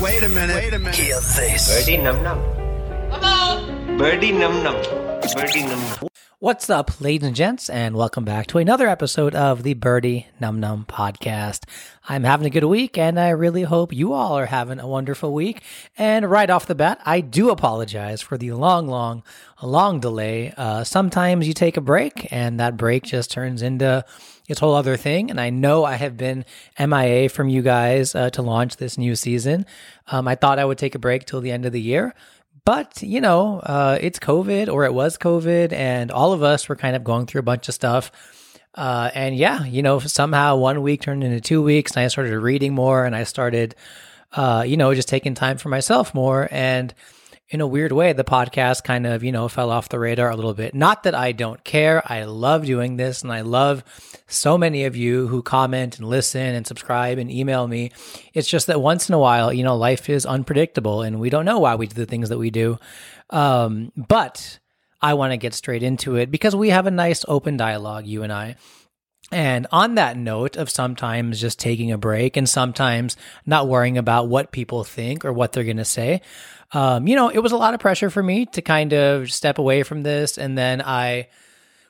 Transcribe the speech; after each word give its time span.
Wait 0.00 0.22
a 0.22 0.28
minute. 0.30 0.56
Wait 0.56 0.72
a 0.72 0.78
minute. 0.78 0.94
Hear 0.94 1.16
this. 1.16 1.68
Birdy 1.68 1.98
num 1.98 2.22
num. 2.22 2.38
Hello. 3.10 3.98
Birdy 3.98 4.32
num 4.32 4.62
num. 4.62 4.76
Birdy 5.36 5.62
num 5.62 5.78
num. 5.78 6.09
What's 6.42 6.70
up, 6.70 7.02
ladies 7.02 7.26
and 7.26 7.36
gents, 7.36 7.68
and 7.68 7.94
welcome 7.94 8.24
back 8.24 8.46
to 8.46 8.56
another 8.56 8.88
episode 8.88 9.34
of 9.34 9.62
the 9.62 9.74
Birdy 9.74 10.26
Num 10.40 10.58
Num 10.58 10.86
podcast. 10.88 11.64
I'm 12.08 12.24
having 12.24 12.46
a 12.46 12.50
good 12.50 12.64
week, 12.64 12.96
and 12.96 13.20
I 13.20 13.28
really 13.28 13.64
hope 13.64 13.92
you 13.92 14.14
all 14.14 14.38
are 14.38 14.46
having 14.46 14.80
a 14.80 14.88
wonderful 14.88 15.34
week. 15.34 15.62
And 15.98 16.30
right 16.30 16.48
off 16.48 16.64
the 16.64 16.74
bat, 16.74 16.98
I 17.04 17.20
do 17.20 17.50
apologize 17.50 18.22
for 18.22 18.38
the 18.38 18.52
long, 18.52 18.88
long, 18.88 19.22
long 19.62 20.00
delay. 20.00 20.54
Uh, 20.56 20.82
sometimes 20.82 21.46
you 21.46 21.52
take 21.52 21.76
a 21.76 21.82
break, 21.82 22.32
and 22.32 22.58
that 22.58 22.78
break 22.78 23.02
just 23.02 23.30
turns 23.30 23.60
into 23.60 24.02
its 24.48 24.60
whole 24.60 24.74
other 24.74 24.96
thing. 24.96 25.28
And 25.30 25.38
I 25.38 25.50
know 25.50 25.84
I 25.84 25.96
have 25.96 26.16
been 26.16 26.46
MIA 26.78 27.28
from 27.28 27.50
you 27.50 27.60
guys 27.60 28.14
uh, 28.14 28.30
to 28.30 28.40
launch 28.40 28.78
this 28.78 28.96
new 28.96 29.14
season. 29.14 29.66
Um, 30.06 30.26
I 30.26 30.36
thought 30.36 30.58
I 30.58 30.64
would 30.64 30.78
take 30.78 30.94
a 30.94 30.98
break 30.98 31.26
till 31.26 31.42
the 31.42 31.52
end 31.52 31.66
of 31.66 31.72
the 31.72 31.82
year. 31.82 32.14
But, 32.64 33.02
you 33.02 33.20
know, 33.20 33.60
uh, 33.60 33.98
it's 34.00 34.18
COVID 34.18 34.72
or 34.72 34.84
it 34.84 34.94
was 34.94 35.16
COVID, 35.16 35.72
and 35.72 36.10
all 36.10 36.32
of 36.32 36.42
us 36.42 36.68
were 36.68 36.76
kind 36.76 36.94
of 36.94 37.04
going 37.04 37.26
through 37.26 37.40
a 37.40 37.42
bunch 37.42 37.68
of 37.68 37.74
stuff. 37.74 38.12
Uh, 38.74 39.10
and 39.14 39.36
yeah, 39.36 39.64
you 39.64 39.82
know, 39.82 39.98
somehow 39.98 40.56
one 40.56 40.82
week 40.82 41.02
turned 41.02 41.24
into 41.24 41.40
two 41.40 41.62
weeks, 41.62 41.92
and 41.92 42.04
I 42.04 42.08
started 42.08 42.38
reading 42.38 42.74
more 42.74 43.04
and 43.04 43.16
I 43.16 43.24
started, 43.24 43.74
uh, 44.32 44.64
you 44.66 44.76
know, 44.76 44.94
just 44.94 45.08
taking 45.08 45.34
time 45.34 45.58
for 45.58 45.68
myself 45.68 46.14
more. 46.14 46.48
And 46.50 46.94
in 47.50 47.60
a 47.60 47.66
weird 47.66 47.90
way, 47.90 48.12
the 48.12 48.22
podcast 48.22 48.84
kind 48.84 49.06
of, 49.06 49.24
you 49.24 49.32
know, 49.32 49.48
fell 49.48 49.70
off 49.70 49.88
the 49.88 49.98
radar 49.98 50.30
a 50.30 50.36
little 50.36 50.54
bit. 50.54 50.72
Not 50.72 51.02
that 51.02 51.16
I 51.16 51.32
don't 51.32 51.62
care. 51.64 52.00
I 52.06 52.22
love 52.24 52.64
doing 52.64 52.96
this 52.96 53.22
and 53.22 53.32
I 53.32 53.40
love 53.40 53.82
so 54.28 54.56
many 54.56 54.84
of 54.84 54.94
you 54.94 55.26
who 55.26 55.42
comment 55.42 55.98
and 55.98 56.08
listen 56.08 56.54
and 56.54 56.64
subscribe 56.64 57.18
and 57.18 57.28
email 57.28 57.66
me. 57.66 57.90
It's 58.34 58.48
just 58.48 58.68
that 58.68 58.80
once 58.80 59.08
in 59.08 59.16
a 59.16 59.18
while, 59.18 59.52
you 59.52 59.64
know, 59.64 59.76
life 59.76 60.08
is 60.08 60.24
unpredictable 60.24 61.02
and 61.02 61.18
we 61.18 61.28
don't 61.28 61.44
know 61.44 61.58
why 61.58 61.74
we 61.74 61.88
do 61.88 61.94
the 61.94 62.06
things 62.06 62.28
that 62.28 62.38
we 62.38 62.50
do. 62.50 62.78
Um, 63.30 63.90
but 63.96 64.60
I 65.02 65.14
want 65.14 65.32
to 65.32 65.36
get 65.36 65.54
straight 65.54 65.82
into 65.82 66.14
it 66.16 66.30
because 66.30 66.54
we 66.54 66.70
have 66.70 66.86
a 66.86 66.90
nice 66.92 67.24
open 67.26 67.56
dialogue, 67.56 68.06
you 68.06 68.22
and 68.22 68.32
I. 68.32 68.56
And 69.32 69.66
on 69.70 69.94
that 69.94 70.16
note 70.16 70.56
of 70.56 70.68
sometimes 70.68 71.40
just 71.40 71.58
taking 71.58 71.92
a 71.92 71.98
break 71.98 72.36
and 72.36 72.48
sometimes 72.48 73.16
not 73.46 73.68
worrying 73.68 73.96
about 73.96 74.28
what 74.28 74.50
people 74.50 74.82
think 74.82 75.24
or 75.24 75.32
what 75.32 75.52
they're 75.52 75.64
going 75.64 75.76
to 75.76 75.84
say, 75.84 76.22
um, 76.72 77.06
you 77.06 77.14
know, 77.14 77.28
it 77.28 77.38
was 77.38 77.52
a 77.52 77.56
lot 77.56 77.74
of 77.74 77.80
pressure 77.80 78.10
for 78.10 78.22
me 78.22 78.46
to 78.46 78.62
kind 78.62 78.92
of 78.92 79.32
step 79.32 79.58
away 79.58 79.82
from 79.82 80.02
this. 80.02 80.36
And 80.36 80.58
then 80.58 80.82
I, 80.82 81.28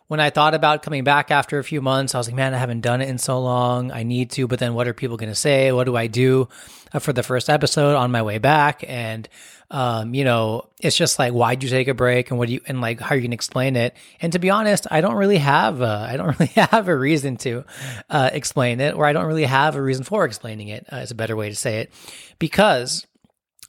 when 0.09 0.21
I 0.21 0.31
thought 0.31 0.55
about 0.55 0.83
coming 0.83 1.05
back 1.05 1.31
after 1.31 1.59
a 1.59 1.65
few 1.65 1.81
months, 1.81 2.15
I 2.15 2.19
was 2.19 2.29
like, 2.29 2.37
man, 2.37 2.53
I 2.53 2.59
haven't 2.59 2.81
done 2.81 3.01
it 3.01 3.09
in 3.09 3.17
so 3.17 3.41
long. 3.41 3.91
I 3.91 4.03
need 4.03 4.31
to, 4.33 4.47
but 4.47 4.59
then 4.59 4.75
what 4.75 4.89
are 4.89 4.93
people 4.93 5.17
going 5.17 5.31
to 5.31 5.35
say? 5.35 5.73
What 5.73 5.85
do 5.85 5.97
I 5.97 6.09
do 6.09 6.49
uh, 6.93 6.99
for 6.99 7.13
the 7.13 7.23
first 7.23 7.49
episode 7.49 7.95
on 7.97 8.11
my 8.11 8.21
way 8.21 8.39
back? 8.39 8.85
And, 8.87 9.29
um, 9.71 10.15
you 10.15 10.25
know, 10.25 10.69
it's 10.81 10.97
just 10.97 11.19
like, 11.19 11.33
why'd 11.33 11.63
you 11.63 11.69
take 11.69 11.89
a 11.89 11.95
break 11.95 12.31
and 12.31 12.39
what 12.39 12.49
do 12.49 12.55
you, 12.55 12.61
and 12.67 12.81
like, 12.81 13.01
how 13.01 13.11
are 13.11 13.15
you 13.15 13.23
going 13.23 13.31
to 13.31 13.37
explain 13.37 13.77
it? 13.77 13.95
And 14.21 14.33
to 14.33 14.39
be 14.39 14.51
honest, 14.51 14.87
I 14.91 15.01
don't 15.01 15.15
really 15.15 15.39
have, 15.39 15.81
a, 15.81 16.09
I 16.11 16.17
don't 16.17 16.27
really 16.39 16.53
have 16.55 16.89
a 16.89 16.97
reason 16.97 17.37
to, 17.39 17.65
uh, 18.09 18.31
explain 18.33 18.81
it, 18.81 18.95
or 18.95 19.07
I 19.07 19.13
don't 19.13 19.27
really 19.27 19.45
have 19.45 19.77
a 19.77 19.83
reason 19.83 20.05
for 20.05 20.25
explaining 20.25 20.69
it, 20.69 20.87
uh, 20.93 20.97
is 20.97 21.13
a 21.13 21.15
better 21.15 21.37
way 21.37 21.49
to 21.49 21.57
say 21.57 21.81
it, 21.81 21.93
because 22.39 23.07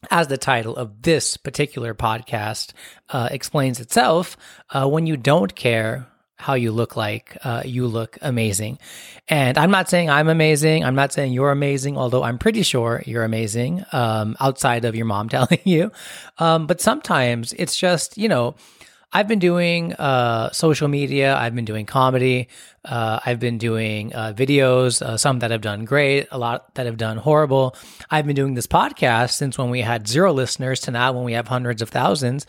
as 0.10 0.28
the 0.28 0.38
title 0.38 0.76
of 0.76 1.04
this 1.04 1.38
particular 1.38 1.94
podcast 1.94 2.74
uh, 3.10 3.30
explains 3.30 3.80
itself, 3.80 4.36
uh, 4.72 4.88
when 4.88 5.06
you 5.06 5.18
don't 5.18 5.56
care 5.56 6.08
how 6.42 6.56
you 6.56 6.72
look 6.72 6.96
like, 6.96 7.38
uh, 7.44 7.62
you 7.64 7.88
look 7.88 8.18
amazing. 8.22 8.80
And 9.28 9.58
I'm 9.58 9.72
not 9.72 9.90
saying 9.90 10.10
I'm 10.10 10.28
amazing. 10.28 10.84
I'm 10.84 10.96
not 10.96 11.14
saying 11.14 11.34
you're 11.34 11.52
amazing, 11.52 11.98
although 11.98 12.24
I'm 12.24 12.38
pretty 12.38 12.64
sure 12.64 13.04
you're 13.06 13.24
amazing 13.24 13.86
um, 13.92 14.36
outside 14.40 14.84
of 14.86 14.96
your 14.96 15.06
mom 15.06 15.30
telling 15.38 15.60
you. 15.64 15.92
Um, 16.40 16.68
but 16.68 16.82
sometimes 16.82 17.54
it's 17.54 17.78
just, 17.78 18.18
you 18.18 18.28
know, 18.28 18.56
I've 19.14 19.28
been 19.28 19.40
doing 19.40 19.94
uh, 19.94 20.52
social 20.52 20.88
media. 20.88 21.36
I've 21.36 21.54
been 21.54 21.66
doing 21.66 21.86
comedy. 21.86 22.48
Uh, 22.86 23.20
I've 23.26 23.40
been 23.40 23.58
doing 23.58 24.16
uh, 24.16 24.34
videos, 24.36 25.02
uh, 25.02 25.18
some 25.18 25.40
that 25.40 25.52
have 25.52 25.62
done 25.62 25.84
great, 25.84 26.28
a 26.32 26.38
lot 26.38 26.74
that 26.76 26.86
have 26.86 26.98
done 26.98 27.18
horrible. 27.18 27.76
I've 28.10 28.26
been 28.26 28.36
doing 28.36 28.54
this 28.54 28.68
podcast 28.68 29.32
since 29.32 29.58
when 29.58 29.70
we 29.70 29.82
had 29.82 30.08
zero 30.08 30.32
listeners 30.32 30.80
to 30.82 30.92
now 30.92 31.12
when 31.12 31.26
we 31.26 31.34
have 31.34 31.48
hundreds 31.48 31.82
of 31.82 31.90
thousands. 31.90 32.46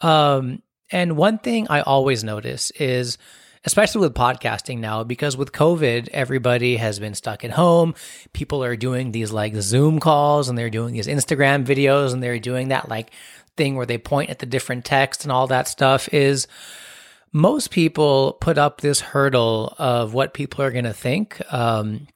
Um, 0.00 0.62
and 0.90 1.16
one 1.16 1.38
thing 1.38 1.66
I 1.68 1.80
always 1.80 2.24
notice 2.24 2.70
is, 2.72 3.18
especially 3.64 4.02
with 4.02 4.14
podcasting 4.14 4.78
now, 4.78 5.04
because 5.04 5.36
with 5.36 5.52
COVID, 5.52 6.08
everybody 6.08 6.76
has 6.76 6.98
been 6.98 7.14
stuck 7.14 7.44
at 7.44 7.52
home. 7.52 7.94
People 8.32 8.64
are 8.64 8.76
doing 8.76 9.12
these 9.12 9.32
like 9.32 9.54
Zoom 9.56 10.00
calls 10.00 10.48
and 10.48 10.56
they're 10.56 10.70
doing 10.70 10.94
these 10.94 11.06
Instagram 11.06 11.64
videos 11.64 12.12
and 12.12 12.22
they're 12.22 12.38
doing 12.38 12.68
that 12.68 12.88
like 12.88 13.10
thing 13.56 13.76
where 13.76 13.86
they 13.86 13.98
point 13.98 14.30
at 14.30 14.38
the 14.38 14.46
different 14.46 14.84
text 14.84 15.24
and 15.24 15.32
all 15.32 15.46
that 15.46 15.68
stuff 15.68 16.12
is 16.12 16.46
most 17.32 17.70
people 17.70 18.32
put 18.40 18.58
up 18.58 18.80
this 18.80 19.00
hurdle 19.00 19.74
of 19.78 20.14
what 20.14 20.34
people 20.34 20.64
are 20.64 20.72
going 20.72 20.84
to 20.84 20.92
think. 20.92 21.40
Um, 21.52 22.08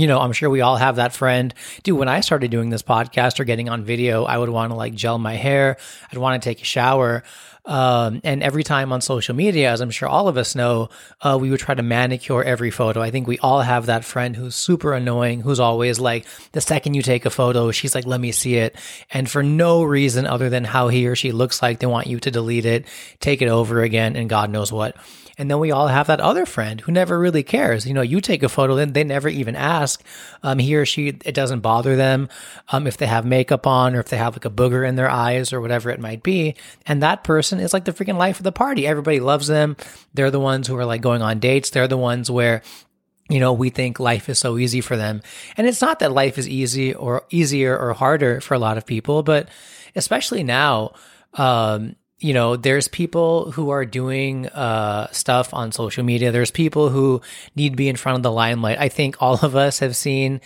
you 0.00 0.06
know, 0.06 0.20
I'm 0.20 0.32
sure 0.32 0.50
we 0.50 0.60
all 0.60 0.76
have 0.76 0.96
that 0.96 1.12
friend. 1.12 1.52
Dude, 1.82 1.98
when 1.98 2.08
I 2.08 2.20
started 2.20 2.50
doing 2.50 2.70
this 2.70 2.82
podcast 2.82 3.40
or 3.40 3.44
getting 3.44 3.68
on 3.68 3.84
video, 3.84 4.24
I 4.24 4.38
would 4.38 4.48
want 4.48 4.70
to 4.72 4.76
like 4.76 4.94
gel 4.94 5.18
my 5.18 5.34
hair. 5.34 5.76
I'd 6.10 6.18
want 6.18 6.42
to 6.42 6.48
take 6.48 6.60
a 6.60 6.64
shower. 6.64 7.22
Um, 7.68 8.22
and 8.24 8.42
every 8.42 8.64
time 8.64 8.92
on 8.92 9.02
social 9.02 9.34
media, 9.34 9.70
as 9.70 9.82
I'm 9.82 9.90
sure 9.90 10.08
all 10.08 10.26
of 10.26 10.38
us 10.38 10.54
know, 10.54 10.88
uh, 11.20 11.36
we 11.38 11.50
would 11.50 11.60
try 11.60 11.74
to 11.74 11.82
manicure 11.82 12.42
every 12.42 12.70
photo. 12.70 13.02
I 13.02 13.10
think 13.10 13.28
we 13.28 13.38
all 13.40 13.60
have 13.60 13.86
that 13.86 14.06
friend 14.06 14.34
who's 14.34 14.54
super 14.54 14.94
annoying, 14.94 15.42
who's 15.42 15.60
always 15.60 16.00
like, 16.00 16.24
the 16.52 16.62
second 16.62 16.94
you 16.94 17.02
take 17.02 17.26
a 17.26 17.30
photo, 17.30 17.70
she's 17.70 17.94
like, 17.94 18.06
let 18.06 18.20
me 18.20 18.32
see 18.32 18.56
it. 18.56 18.74
And 19.12 19.28
for 19.28 19.42
no 19.42 19.82
reason 19.82 20.26
other 20.26 20.48
than 20.48 20.64
how 20.64 20.88
he 20.88 21.06
or 21.06 21.14
she 21.14 21.30
looks 21.30 21.60
like, 21.60 21.80
they 21.80 21.86
want 21.86 22.06
you 22.06 22.18
to 22.20 22.30
delete 22.30 22.64
it, 22.64 22.86
take 23.20 23.42
it 23.42 23.48
over 23.48 23.82
again, 23.82 24.16
and 24.16 24.30
God 24.30 24.48
knows 24.48 24.72
what. 24.72 24.96
And 25.36 25.48
then 25.48 25.60
we 25.60 25.70
all 25.70 25.86
have 25.86 26.08
that 26.08 26.20
other 26.20 26.44
friend 26.46 26.80
who 26.80 26.90
never 26.90 27.16
really 27.16 27.44
cares. 27.44 27.86
You 27.86 27.94
know, 27.94 28.02
you 28.02 28.20
take 28.20 28.42
a 28.42 28.48
photo, 28.48 28.74
then 28.74 28.92
they 28.92 29.04
never 29.04 29.28
even 29.28 29.54
ask. 29.54 29.87
Um, 30.42 30.58
he 30.58 30.76
or 30.76 30.84
she, 30.84 31.08
it 31.08 31.34
doesn't 31.34 31.60
bother 31.60 31.96
them 31.96 32.28
um, 32.68 32.86
if 32.86 32.96
they 32.96 33.06
have 33.06 33.24
makeup 33.24 33.66
on 33.66 33.94
or 33.94 34.00
if 34.00 34.08
they 34.08 34.18
have 34.18 34.34
like 34.34 34.44
a 34.44 34.50
booger 34.50 34.86
in 34.86 34.96
their 34.96 35.08
eyes 35.08 35.52
or 35.52 35.60
whatever 35.60 35.88
it 35.88 36.00
might 36.00 36.22
be. 36.22 36.54
And 36.86 37.02
that 37.02 37.24
person 37.24 37.60
is 37.60 37.72
like 37.72 37.84
the 37.84 37.92
freaking 37.92 38.18
life 38.18 38.38
of 38.38 38.44
the 38.44 38.52
party. 38.52 38.86
Everybody 38.86 39.20
loves 39.20 39.46
them. 39.46 39.76
They're 40.14 40.30
the 40.30 40.40
ones 40.40 40.66
who 40.66 40.76
are 40.76 40.84
like 40.84 41.00
going 41.00 41.22
on 41.22 41.38
dates. 41.38 41.70
They're 41.70 41.88
the 41.88 41.96
ones 41.96 42.30
where 42.30 42.62
you 43.30 43.40
know, 43.40 43.52
we 43.52 43.68
think 43.70 44.00
life 44.00 44.28
is 44.28 44.38
so 44.38 44.56
easy 44.56 44.80
for 44.80 44.96
them. 44.96 45.20
And 45.56 45.66
it's 45.66 45.82
not 45.82 45.98
that 45.98 46.12
life 46.12 46.38
is 46.38 46.48
easy 46.48 46.94
or 46.94 47.24
easier 47.30 47.78
or 47.78 47.92
harder 47.92 48.40
for 48.40 48.54
a 48.54 48.58
lot 48.58 48.78
of 48.78 48.86
people, 48.86 49.22
but 49.22 49.48
especially 49.94 50.42
now, 50.42 50.94
um, 51.34 51.94
you 52.20 52.34
know, 52.34 52.56
there's 52.56 52.88
people 52.88 53.52
who 53.52 53.70
are 53.70 53.84
doing 53.84 54.48
uh, 54.48 55.06
stuff 55.12 55.54
on 55.54 55.70
social 55.70 56.02
media. 56.02 56.32
There's 56.32 56.50
people 56.50 56.88
who 56.88 57.20
need 57.54 57.70
to 57.70 57.76
be 57.76 57.88
in 57.88 57.94
front 57.94 58.16
of 58.16 58.24
the 58.24 58.32
limelight. 58.32 58.78
I 58.78 58.88
think 58.88 59.22
all 59.22 59.38
of 59.44 59.54
us 59.54 59.78
have 59.78 59.94
seen, 59.94 60.40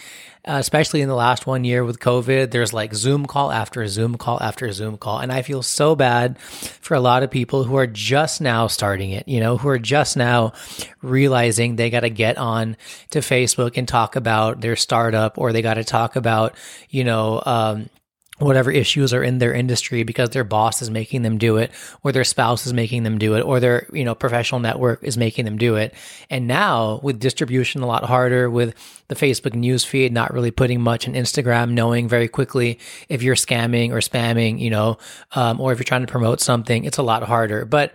uh, 0.47 0.57
especially 0.61 1.01
in 1.01 1.09
the 1.09 1.15
last 1.15 1.47
one 1.47 1.65
year 1.65 1.83
with 1.83 1.99
COVID, 1.99 2.51
there's 2.51 2.75
like 2.75 2.93
Zoom 2.93 3.25
call 3.25 3.51
after 3.51 3.87
Zoom 3.89 4.19
call 4.19 4.39
after 4.43 4.71
Zoom 4.71 4.99
call. 4.99 5.21
And 5.21 5.33
I 5.33 5.41
feel 5.41 5.63
so 5.63 5.97
bad 5.97 6.39
for 6.39 6.95
a 6.95 7.01
lot 7.01 7.23
of 7.23 7.31
people 7.31 7.65
who 7.65 7.77
are 7.77 7.87
just 7.87 8.43
now 8.43 8.67
starting 8.67 9.13
it, 9.13 9.27
you 9.27 9.41
know, 9.41 9.57
who 9.57 9.69
are 9.69 9.79
just 9.79 10.15
now 10.15 10.53
realizing 11.01 11.77
they 11.77 11.89
got 11.89 12.01
to 12.01 12.11
get 12.11 12.37
on 12.37 12.77
to 13.11 13.21
Facebook 13.21 13.79
and 13.79 13.89
talk 13.89 14.15
about 14.15 14.61
their 14.61 14.77
startup 14.77 15.39
or 15.39 15.53
they 15.53 15.63
got 15.63 15.75
to 15.75 15.85
talk 15.85 16.17
about, 16.17 16.55
you 16.91 17.05
know, 17.05 17.43
um, 17.47 17.89
whatever 18.39 18.71
issues 18.71 19.13
are 19.13 19.23
in 19.23 19.39
their 19.39 19.53
industry 19.53 20.03
because 20.03 20.31
their 20.31 20.45
boss 20.45 20.83
is 20.83 20.91
making 20.91 21.23
them 21.23 21.39
do 21.39 21.59
it 21.59 21.71
or 22.03 22.13
their 22.13 22.25
spouse 22.25 22.67
is 22.67 22.73
making 22.73 23.03
them 23.03 23.19
do 23.19 23.35
it 23.35 23.43
or 23.43 23.61
their 23.61 23.87
you 23.93 24.05
know 24.05 24.15
professional 24.15 24.61
network 24.61 25.03
is 25.03 25.17
making 25.17 25.45
them 25.45 25.59
do 25.59 25.77
it. 25.77 25.95
And 26.31 26.47
now 26.47 27.01
with 27.03 27.21
distribution 27.21 27.83
a 27.83 27.87
lot 27.87 28.05
harder 28.05 28.51
with 28.51 28.75
the 29.09 29.15
facebook 29.15 29.55
news 29.55 29.85
feed 29.85 30.13
not 30.13 30.33
really 30.33 30.51
putting 30.51 30.81
much 30.81 31.07
in 31.07 31.13
instagram 31.13 31.73
knowing 31.73 32.09
very 32.09 32.29
quickly 32.29 32.79
if 33.09 33.23
you're 33.23 33.35
scamming 33.35 33.91
or 33.91 33.99
spamming 33.99 34.59
you 34.59 34.71
know 34.71 34.97
um, 35.33 35.61
or 35.61 35.73
if 35.73 35.79
you're 35.79 35.85
trying 35.85 36.07
to 36.07 36.11
promote 36.11 36.41
something 36.41 36.85
it's 36.85 36.99
a 36.99 37.03
lot 37.03 37.23
harder. 37.23 37.65
But 37.65 37.95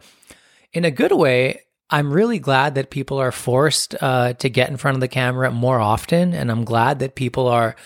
in 0.71 0.85
a 0.85 0.91
good 0.91 1.11
way 1.11 1.61
I'm 1.89 2.11
really 2.11 2.39
glad 2.39 2.75
that 2.75 2.89
people 2.89 3.17
are 3.17 3.31
forced 3.31 3.95
uh, 4.01 4.33
to 4.33 4.49
get 4.49 4.69
in 4.69 4.77
front 4.77 4.97
of 4.97 5.01
the 5.01 5.07
camera 5.07 5.51
more 5.51 5.79
often, 5.79 6.33
and 6.33 6.51
I'm 6.51 6.65
glad 6.65 6.99
that 6.99 7.15
people 7.15 7.47
are 7.47 7.77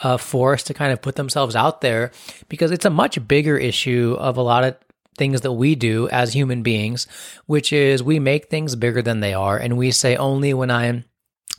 uh, 0.00 0.16
forced 0.16 0.66
to 0.66 0.74
kind 0.74 0.92
of 0.92 1.02
put 1.02 1.16
themselves 1.16 1.54
out 1.56 1.80
there 1.80 2.10
because 2.48 2.70
it's 2.70 2.84
a 2.84 2.90
much 2.90 3.26
bigger 3.26 3.56
issue 3.56 4.16
of 4.18 4.36
a 4.36 4.42
lot 4.42 4.64
of 4.64 4.76
things 5.16 5.42
that 5.42 5.52
we 5.52 5.74
do 5.74 6.08
as 6.08 6.32
human 6.32 6.62
beings, 6.62 7.06
which 7.46 7.72
is 7.72 8.02
we 8.02 8.18
make 8.18 8.46
things 8.46 8.74
bigger 8.76 9.02
than 9.02 9.20
they 9.20 9.32
are. 9.32 9.56
And 9.56 9.76
we 9.76 9.90
say 9.90 10.16
only 10.16 10.52
when 10.52 10.70
I'm 10.70 11.04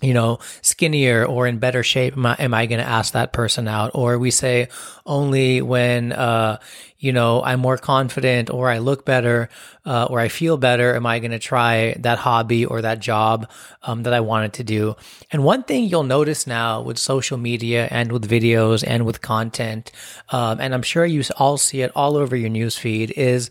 you 0.02 0.14
know, 0.14 0.40
skinnier 0.62 1.26
or 1.26 1.48
in 1.48 1.58
better 1.58 1.82
shape, 1.82 2.18
am 2.18 2.26
I, 2.26 2.36
am 2.38 2.54
I 2.54 2.66
going 2.66 2.82
to 2.82 2.88
ask 2.88 3.14
that 3.14 3.32
person 3.32 3.68
out? 3.68 3.92
Or 3.94 4.20
we 4.20 4.30
say 4.30 4.68
only 5.06 5.62
when, 5.62 6.12
uh, 6.12 6.60
you 6.98 7.14
know, 7.14 7.42
I'm 7.42 7.62
more 7.62 7.78
confident 7.78 8.50
or 8.50 8.70
I 8.70 8.80
look 8.80 9.06
better, 9.06 9.48
uh, 9.86 10.06
or 10.10 10.20
I 10.20 10.28
feel 10.28 10.58
better. 10.58 10.96
Am 10.96 11.06
I 11.06 11.20
going 11.20 11.32
to 11.32 11.40
try 11.40 11.96
that 12.00 12.18
hobby 12.18 12.66
or 12.66 12.82
that 12.82 13.00
job, 13.00 13.50
um, 13.84 14.04
that 14.04 14.14
I 14.14 14.20
wanted 14.20 14.54
to 14.54 14.66
do? 14.66 14.96
And 15.32 15.46
one 15.46 15.64
thing 15.64 15.86
you'll 15.86 16.04
notice 16.04 16.46
now 16.46 16.82
with 16.82 16.98
social 16.98 17.38
media 17.38 17.88
and 17.90 18.12
with 18.12 18.30
videos 18.30 18.84
and 18.86 19.06
with 19.06 19.22
content, 19.22 19.94
um, 20.30 20.60
and 20.60 20.74
I'm 20.74 20.84
sure 20.84 21.06
you 21.06 21.24
all 21.38 21.58
see 21.58 21.82
it 21.82 21.92
all 21.96 22.18
over 22.18 22.36
your 22.36 22.50
newsfeed 22.50 23.12
is 23.12 23.50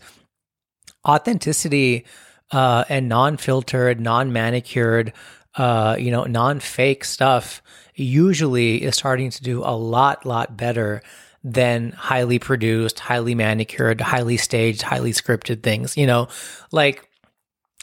authenticity, 1.07 2.05
uh, 2.51 2.83
and 2.89 3.09
non-filtered, 3.09 3.99
non-manicured, 3.99 5.11
uh, 5.57 5.95
you 5.99 6.11
know, 6.11 6.23
non-fake 6.23 7.03
stuff 7.03 7.61
usually 7.95 8.83
is 8.83 8.95
starting 8.95 9.29
to 9.29 9.43
do 9.43 9.61
a 9.63 9.75
lot, 9.75 10.25
lot 10.25 10.57
better 10.57 11.01
than 11.43 11.91
highly 11.91 12.39
produced, 12.39 12.99
highly 12.99 13.35
manicured, 13.35 14.01
highly 14.01 14.37
staged, 14.37 14.81
highly 14.81 15.11
scripted 15.11 15.63
things. 15.63 15.95
You 15.95 16.07
know, 16.07 16.27
like 16.71 17.07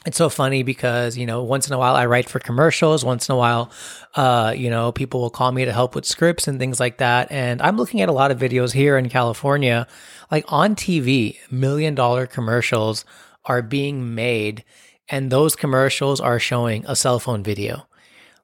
it's 0.05 0.17
so 0.17 0.29
funny 0.29 0.63
because 0.63 1.17
you 1.17 1.25
know 1.25 1.43
once 1.43 1.67
in 1.67 1.73
a 1.73 1.77
while 1.77 1.95
i 1.95 2.05
write 2.05 2.27
for 2.27 2.39
commercials 2.39 3.05
once 3.05 3.29
in 3.29 3.33
a 3.33 3.37
while 3.37 3.71
uh, 4.15 4.53
you 4.55 4.69
know 4.69 4.91
people 4.91 5.21
will 5.21 5.29
call 5.29 5.51
me 5.51 5.65
to 5.65 5.71
help 5.71 5.95
with 5.95 6.05
scripts 6.05 6.47
and 6.47 6.59
things 6.59 6.79
like 6.79 6.97
that 6.97 7.31
and 7.31 7.61
i'm 7.61 7.77
looking 7.77 8.01
at 8.01 8.09
a 8.09 8.13
lot 8.13 8.31
of 8.31 8.39
videos 8.39 8.73
here 8.73 8.97
in 8.97 9.09
california 9.09 9.87
like 10.31 10.43
on 10.51 10.75
tv 10.75 11.37
million 11.49 11.95
dollar 11.95 12.27
commercials 12.27 13.05
are 13.45 13.61
being 13.61 14.13
made 14.13 14.63
and 15.09 15.31
those 15.31 15.55
commercials 15.55 16.19
are 16.19 16.39
showing 16.39 16.85
a 16.87 16.95
cell 16.95 17.19
phone 17.19 17.43
video. 17.43 17.87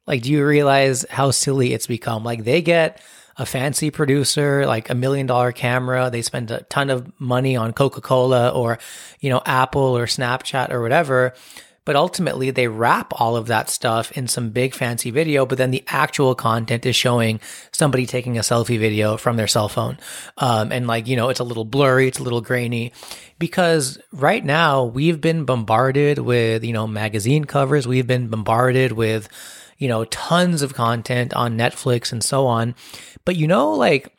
Like, 0.06 0.24
do 0.24 0.32
you 0.32 0.46
realize 0.46 1.06
how 1.10 1.32
silly 1.32 1.74
it's 1.74 1.88
become? 1.88 2.24
Like, 2.24 2.44
they 2.44 2.62
get 2.62 3.02
a 3.38 3.46
fancy 3.46 3.90
producer, 3.90 4.66
like 4.66 4.90
a 4.90 4.96
million 4.96 5.26
dollar 5.26 5.52
camera. 5.52 6.10
They 6.10 6.22
spend 6.22 6.52
a 6.52 6.62
ton 6.64 6.90
of 6.90 7.10
money 7.20 7.56
on 7.56 7.74
Coca 7.74 8.02
Cola 8.02 8.50
or, 8.50 8.80
you 9.22 9.30
know, 9.30 9.42
Apple 9.46 9.98
or 9.98 10.06
Snapchat 10.08 10.72
or 10.72 10.82
whatever. 10.82 11.34
But 11.86 11.96
ultimately, 11.96 12.52
they 12.52 12.68
wrap 12.68 13.14
all 13.20 13.36
of 13.36 13.48
that 13.48 13.70
stuff 13.70 14.12
in 14.12 14.28
some 14.28 14.52
big 14.52 14.76
fancy 14.76 15.12
video, 15.12 15.46
but 15.46 15.58
then 15.58 15.72
the 15.72 15.84
actual 15.88 16.36
content 16.36 16.86
is 16.86 16.96
showing 16.96 17.40
somebody 17.72 18.06
taking 18.06 18.38
a 18.38 18.42
selfie 18.42 18.80
video 18.80 19.18
from 19.18 19.38
their 19.38 19.48
cell 19.48 19.70
phone. 19.70 19.98
Um, 20.38 20.72
and 20.72 20.88
like, 20.88 21.08
you 21.08 21.16
know, 21.16 21.30
it's 21.30 21.40
a 21.40 21.44
little 21.44 21.66
blurry, 21.66 22.08
it's 22.08 22.20
a 22.20 22.24
little 22.24 22.42
grainy 22.42 22.94
because 23.40 23.98
right 24.12 24.44
now 24.44 24.84
we've 24.84 25.22
been 25.22 25.46
bombarded 25.46 26.20
with, 26.20 26.64
you 26.64 26.74
know, 26.74 26.86
magazine 26.86 27.46
covers. 27.46 27.88
We've 27.88 28.08
been 28.08 28.28
bombarded 28.28 28.92
with, 28.92 29.30
you 29.78 29.88
know, 29.88 30.06
tons 30.06 30.62
of 30.62 30.74
content 30.74 31.34
on 31.34 31.58
Netflix 31.58 32.12
and 32.12 32.24
so 32.24 32.46
on. 32.46 32.76
But 33.26 33.36
you 33.36 33.48
know, 33.48 33.72
like, 33.72 34.14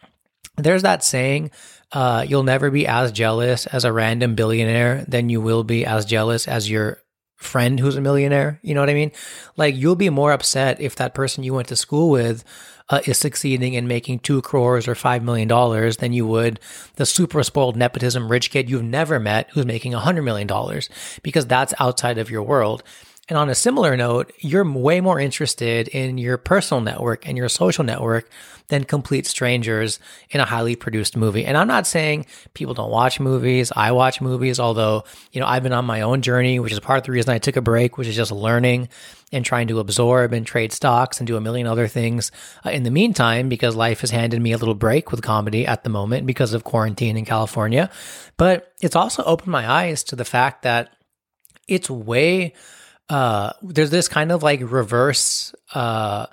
there's 0.56 0.82
that 0.82 1.04
saying, 1.04 1.50
uh, 1.92 2.24
you'll 2.26 2.42
never 2.42 2.70
be 2.70 2.86
as 2.86 3.12
jealous 3.12 3.66
as 3.66 3.84
a 3.84 3.92
random 3.92 4.34
billionaire 4.34 5.04
than 5.08 5.28
you 5.28 5.40
will 5.40 5.64
be 5.64 5.84
as 5.84 6.04
jealous 6.04 6.46
as 6.46 6.70
your 6.70 6.98
friend 7.40 7.80
who's 7.80 7.96
a 7.96 8.00
millionaire. 8.00 8.60
You 8.62 8.74
know 8.74 8.80
what 8.80 8.90
I 8.90 8.94
mean? 8.94 9.12
Like 9.56 9.74
you'll 9.74 9.96
be 9.96 10.10
more 10.10 10.32
upset 10.32 10.80
if 10.80 10.94
that 10.96 11.14
person 11.14 11.42
you 11.42 11.54
went 11.54 11.68
to 11.68 11.76
school 11.76 12.10
with 12.10 12.44
uh, 12.90 13.00
is 13.06 13.18
succeeding 13.18 13.74
in 13.74 13.88
making 13.88 14.18
two 14.18 14.42
crores 14.42 14.86
or 14.86 14.94
five 14.94 15.22
million 15.22 15.48
dollars 15.48 15.98
than 15.98 16.12
you 16.12 16.26
would 16.26 16.60
the 16.96 17.06
super 17.06 17.42
spoiled 17.42 17.76
nepotism 17.76 18.30
rich 18.30 18.50
kid 18.50 18.68
you've 18.68 18.82
never 18.82 19.18
met 19.18 19.48
who's 19.52 19.64
making 19.64 19.94
a 19.94 20.00
hundred 20.00 20.22
million 20.22 20.46
dollars 20.46 20.90
because 21.22 21.46
that's 21.46 21.72
outside 21.78 22.18
of 22.18 22.30
your 22.30 22.42
world. 22.42 22.82
And 23.30 23.38
on 23.38 23.48
a 23.48 23.54
similar 23.54 23.96
note, 23.96 24.32
you're 24.40 24.68
way 24.68 25.00
more 25.00 25.20
interested 25.20 25.86
in 25.86 26.18
your 26.18 26.36
personal 26.36 26.80
network 26.80 27.28
and 27.28 27.38
your 27.38 27.48
social 27.48 27.84
network 27.84 28.28
than 28.68 28.82
complete 28.82 29.24
strangers 29.24 30.00
in 30.30 30.40
a 30.40 30.44
highly 30.44 30.74
produced 30.74 31.16
movie. 31.16 31.46
And 31.46 31.56
I'm 31.56 31.68
not 31.68 31.86
saying 31.86 32.26
people 32.54 32.74
don't 32.74 32.90
watch 32.90 33.20
movies. 33.20 33.72
I 33.74 33.92
watch 33.92 34.20
movies, 34.20 34.58
although, 34.58 35.04
you 35.30 35.40
know, 35.40 35.46
I've 35.46 35.62
been 35.62 35.72
on 35.72 35.84
my 35.84 36.00
own 36.00 36.22
journey, 36.22 36.58
which 36.58 36.72
is 36.72 36.80
part 36.80 36.98
of 36.98 37.04
the 37.04 37.12
reason 37.12 37.32
I 37.32 37.38
took 37.38 37.56
a 37.56 37.62
break, 37.62 37.96
which 37.96 38.08
is 38.08 38.16
just 38.16 38.32
learning 38.32 38.88
and 39.30 39.44
trying 39.44 39.68
to 39.68 39.78
absorb 39.78 40.32
and 40.32 40.44
trade 40.44 40.72
stocks 40.72 41.20
and 41.20 41.26
do 41.28 41.36
a 41.36 41.40
million 41.40 41.68
other 41.68 41.86
things 41.86 42.32
uh, 42.66 42.70
in 42.70 42.82
the 42.82 42.90
meantime, 42.90 43.48
because 43.48 43.76
life 43.76 44.00
has 44.00 44.10
handed 44.10 44.42
me 44.42 44.50
a 44.50 44.58
little 44.58 44.74
break 44.74 45.12
with 45.12 45.22
comedy 45.22 45.68
at 45.68 45.84
the 45.84 45.90
moment 45.90 46.26
because 46.26 46.52
of 46.52 46.64
quarantine 46.64 47.16
in 47.16 47.24
California. 47.24 47.90
But 48.36 48.72
it's 48.80 48.96
also 48.96 49.22
opened 49.22 49.52
my 49.52 49.70
eyes 49.70 50.02
to 50.04 50.16
the 50.16 50.24
fact 50.24 50.62
that 50.62 50.90
it's 51.68 51.88
way 51.88 52.54
uh, 53.10 53.52
there's 53.60 53.90
this 53.90 54.08
kind 54.08 54.30
of 54.30 54.42
like 54.42 54.60
reverse, 54.62 55.52
uh, 55.74 56.26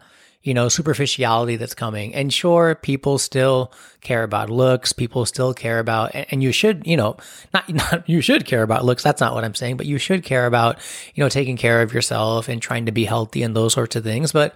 you 0.44 0.54
know, 0.54 0.70
superficiality 0.70 1.56
that's 1.56 1.74
coming. 1.74 2.14
And 2.14 2.32
sure, 2.32 2.76
people 2.76 3.18
still 3.18 3.74
care 4.02 4.22
about 4.22 4.52
looks. 4.52 4.94
People 4.94 5.26
still 5.26 5.56
care 5.56 5.80
about, 5.80 6.12
and 6.14 6.44
you 6.44 6.52
should, 6.52 6.86
you 6.86 6.96
know, 6.96 7.18
not, 7.52 7.68
not, 7.74 8.08
you 8.08 8.22
should 8.22 8.46
care 8.46 8.62
about 8.62 8.86
looks. 8.86 9.02
That's 9.02 9.20
not 9.20 9.34
what 9.34 9.44
I'm 9.44 9.56
saying, 9.56 9.78
but 9.78 9.88
you 9.88 9.98
should 9.98 10.24
care 10.24 10.46
about, 10.46 10.78
you 11.16 11.24
know, 11.24 11.30
taking 11.30 11.58
care 11.58 11.82
of 11.82 11.94
yourself 11.94 12.48
and 12.48 12.62
trying 12.62 12.86
to 12.86 12.92
be 12.92 13.06
healthy 13.06 13.42
and 13.42 13.56
those 13.56 13.74
sorts 13.74 13.96
of 13.96 14.04
things. 14.04 14.32
But 14.32 14.56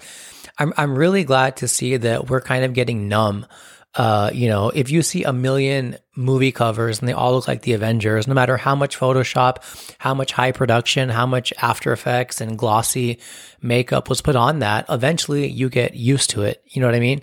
I'm, 0.60 0.74
I'm 0.78 0.96
really 0.96 1.24
glad 1.24 1.58
to 1.58 1.68
see 1.68 1.98
that 1.98 2.30
we're 2.30 2.42
kind 2.42 2.64
of 2.64 2.74
getting 2.74 3.10
numb 3.10 3.48
uh, 3.96 4.32
you 4.34 4.48
know, 4.48 4.70
if 4.70 4.90
you 4.90 5.02
see 5.02 5.24
a 5.24 5.34
million 5.34 5.98
movie 6.16 6.52
covers 6.52 7.00
and 7.00 7.10
they 7.10 7.14
all 7.14 7.34
look 7.34 7.48
like 7.48 7.64
the 7.64 7.74
Avengers, 7.74 8.28
no 8.28 8.34
matter 8.34 8.56
how 8.56 8.74
much 8.74 8.98
Photoshop, 8.98 9.58
how 9.98 10.14
much 10.14 10.32
high 10.32 10.54
production, 10.54 11.10
how 11.10 11.26
much 11.26 11.52
After 11.62 11.92
Effects 11.92 12.40
and 12.40 12.58
glossy 12.58 13.20
makeup 13.62 14.08
was 14.08 14.22
put 14.22 14.36
on 14.38 14.60
that, 14.60 14.86
eventually 14.90 15.48
you 15.48 15.70
get 15.70 15.94
used 15.94 16.30
to 16.32 16.44
it. 16.44 16.64
You 16.68 16.82
know 16.82 16.88
what 16.88 16.96
I 16.96 17.02
mean? 17.02 17.22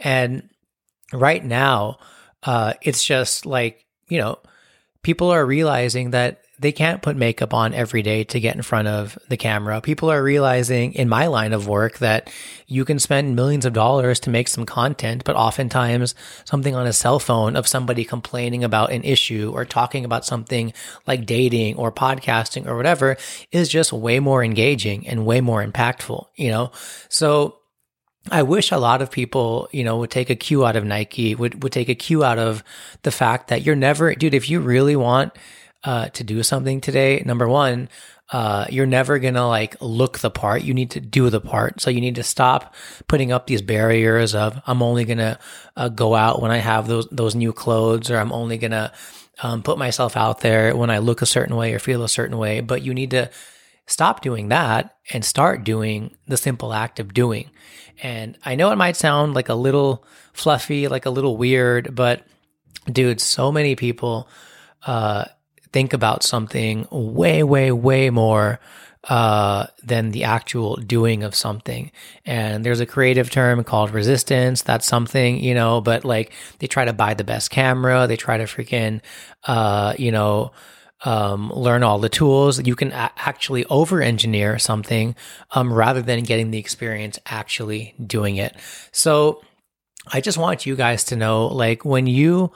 And 0.00 0.48
right 1.12 1.44
now, 1.44 1.98
uh, 2.42 2.74
it's 2.82 3.04
just 3.04 3.46
like, 3.46 3.84
you 4.08 4.18
know, 4.18 4.38
people 5.02 5.30
are 5.30 5.46
realizing 5.46 6.10
that 6.10 6.42
they 6.58 6.72
can't 6.72 7.02
put 7.02 7.16
makeup 7.16 7.54
on 7.54 7.72
every 7.72 8.02
day 8.02 8.24
to 8.24 8.40
get 8.40 8.56
in 8.56 8.62
front 8.62 8.88
of 8.88 9.18
the 9.28 9.36
camera. 9.36 9.80
People 9.80 10.10
are 10.10 10.22
realizing 10.22 10.92
in 10.94 11.08
my 11.08 11.26
line 11.26 11.52
of 11.52 11.68
work 11.68 11.98
that 11.98 12.30
you 12.66 12.84
can 12.84 12.98
spend 12.98 13.36
millions 13.36 13.64
of 13.64 13.72
dollars 13.72 14.18
to 14.20 14.30
make 14.30 14.48
some 14.48 14.66
content, 14.66 15.22
but 15.24 15.36
oftentimes 15.36 16.14
something 16.44 16.74
on 16.74 16.86
a 16.86 16.92
cell 16.92 17.18
phone 17.18 17.56
of 17.56 17.68
somebody 17.68 18.04
complaining 18.04 18.64
about 18.64 18.90
an 18.90 19.04
issue 19.04 19.52
or 19.54 19.64
talking 19.64 20.04
about 20.04 20.24
something 20.24 20.72
like 21.06 21.26
dating 21.26 21.76
or 21.76 21.92
podcasting 21.92 22.66
or 22.66 22.76
whatever 22.76 23.16
is 23.52 23.68
just 23.68 23.92
way 23.92 24.18
more 24.18 24.42
engaging 24.42 25.06
and 25.06 25.24
way 25.24 25.40
more 25.40 25.64
impactful, 25.64 26.26
you 26.34 26.50
know? 26.50 26.72
So 27.08 27.58
I 28.30 28.42
wish 28.42 28.72
a 28.72 28.78
lot 28.78 29.00
of 29.00 29.10
people, 29.10 29.68
you 29.72 29.84
know, 29.84 29.98
would 29.98 30.10
take 30.10 30.28
a 30.28 30.36
cue 30.36 30.66
out 30.66 30.76
of 30.76 30.84
Nike, 30.84 31.34
would, 31.34 31.62
would 31.62 31.72
take 31.72 31.88
a 31.88 31.94
cue 31.94 32.24
out 32.24 32.38
of 32.38 32.64
the 33.02 33.10
fact 33.10 33.48
that 33.48 33.62
you're 33.62 33.76
never, 33.76 34.14
dude, 34.14 34.34
if 34.34 34.50
you 34.50 34.60
really 34.60 34.96
want 34.96 35.32
uh, 35.84 36.08
to 36.08 36.24
do 36.24 36.42
something 36.42 36.80
today, 36.80 37.22
number 37.24 37.48
one, 37.48 37.88
uh, 38.30 38.66
you're 38.68 38.86
never 38.86 39.18
gonna 39.18 39.46
like 39.46 39.76
look 39.80 40.18
the 40.18 40.30
part. 40.30 40.62
You 40.62 40.74
need 40.74 40.90
to 40.92 41.00
do 41.00 41.30
the 41.30 41.40
part. 41.40 41.80
So 41.80 41.90
you 41.90 42.00
need 42.00 42.16
to 42.16 42.22
stop 42.22 42.74
putting 43.06 43.32
up 43.32 43.46
these 43.46 43.62
barriers 43.62 44.34
of 44.34 44.60
I'm 44.66 44.82
only 44.82 45.04
gonna 45.04 45.38
uh, 45.76 45.88
go 45.88 46.14
out 46.14 46.42
when 46.42 46.50
I 46.50 46.58
have 46.58 46.88
those 46.88 47.06
those 47.10 47.34
new 47.34 47.52
clothes, 47.52 48.10
or 48.10 48.18
I'm 48.18 48.32
only 48.32 48.58
gonna 48.58 48.92
um, 49.42 49.62
put 49.62 49.78
myself 49.78 50.16
out 50.16 50.40
there 50.40 50.76
when 50.76 50.90
I 50.90 50.98
look 50.98 51.22
a 51.22 51.26
certain 51.26 51.56
way 51.56 51.72
or 51.72 51.78
feel 51.78 52.02
a 52.04 52.08
certain 52.08 52.36
way. 52.36 52.60
But 52.60 52.82
you 52.82 52.92
need 52.92 53.12
to 53.12 53.30
stop 53.86 54.20
doing 54.20 54.48
that 54.48 54.96
and 55.10 55.24
start 55.24 55.64
doing 55.64 56.14
the 56.26 56.36
simple 56.36 56.74
act 56.74 57.00
of 57.00 57.14
doing. 57.14 57.50
And 58.02 58.36
I 58.44 58.54
know 58.54 58.70
it 58.70 58.76
might 58.76 58.96
sound 58.96 59.34
like 59.34 59.48
a 59.48 59.54
little 59.54 60.04
fluffy, 60.34 60.86
like 60.86 61.06
a 61.06 61.10
little 61.10 61.36
weird, 61.36 61.94
but 61.94 62.24
dude, 62.90 63.20
so 63.20 63.50
many 63.50 63.74
people 63.74 64.28
uh, 64.86 65.24
think 65.78 65.92
about 65.92 66.24
something 66.24 66.88
way, 66.90 67.44
way, 67.44 67.70
way 67.70 68.10
more 68.10 68.58
uh, 69.08 69.64
than 69.84 70.10
the 70.10 70.24
actual 70.24 70.74
doing 70.74 71.22
of 71.22 71.36
something. 71.36 71.92
And 72.26 72.64
there's 72.64 72.80
a 72.80 72.84
creative 72.94 73.30
term 73.30 73.62
called 73.62 73.92
resistance. 73.92 74.60
That's 74.62 74.88
something, 74.88 75.38
you 75.38 75.54
know, 75.54 75.80
but 75.80 76.04
like 76.04 76.32
they 76.58 76.66
try 76.66 76.84
to 76.84 76.92
buy 76.92 77.14
the 77.14 77.22
best 77.22 77.50
camera. 77.50 78.08
They 78.08 78.16
try 78.16 78.38
to 78.38 78.44
freaking, 78.46 79.00
uh, 79.44 79.94
you 79.96 80.10
know, 80.10 80.50
um, 81.04 81.52
learn 81.52 81.84
all 81.84 82.00
the 82.00 82.08
tools. 82.08 82.60
You 82.66 82.74
can 82.74 82.90
a- 82.90 83.12
actually 83.14 83.64
over 83.66 84.02
engineer 84.02 84.58
something 84.58 85.14
um, 85.52 85.72
rather 85.72 86.02
than 86.02 86.24
getting 86.24 86.50
the 86.50 86.58
experience 86.58 87.20
actually 87.26 87.94
doing 88.04 88.34
it. 88.34 88.56
So 88.90 89.42
I 90.12 90.20
just 90.20 90.38
want 90.38 90.66
you 90.66 90.74
guys 90.74 91.04
to 91.04 91.14
know 91.14 91.46
like 91.46 91.84
when 91.84 92.08
you 92.08 92.50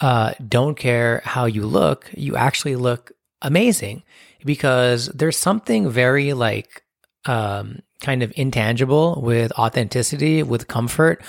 uh, 0.00 0.32
don't 0.46 0.76
care 0.76 1.22
how 1.24 1.44
you 1.46 1.66
look, 1.66 2.10
you 2.14 2.36
actually 2.36 2.76
look 2.76 3.12
amazing 3.42 4.02
because 4.44 5.06
there's 5.08 5.36
something 5.36 5.90
very 5.90 6.32
like 6.32 6.82
um, 7.26 7.80
kind 8.00 8.22
of 8.22 8.32
intangible 8.36 9.20
with 9.22 9.52
authenticity, 9.52 10.42
with 10.42 10.68
comfort. 10.68 11.22